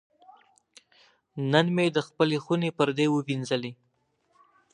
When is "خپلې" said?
2.07-2.37